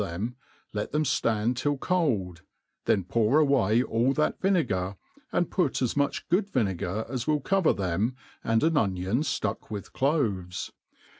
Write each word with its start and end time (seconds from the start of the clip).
them, 0.03 0.35
let 0.73 0.91
them 0.91 1.03
flarid 1.03 1.55
till 1.55 1.77
cold; 1.77 2.41
then 2.85 3.03
pour 3.03 3.37
away 3.37 3.83
all 3.83 4.13
that 4.13 4.41
vinegar, 4.41 4.95
and 5.31 5.51
put 5.51 5.79
as 5.79 5.95
much 5.95 6.27
good 6.27 6.49
vinegar 6.49 7.05
as 7.07 7.27
will 7.27 7.39
cover 7.39 7.71
them, 7.71 8.15
and 8.43 8.63
an 8.63 8.75
onion 8.77 9.19
iluck 9.21 9.69
with 9.69 9.93
cloves. 9.93 10.71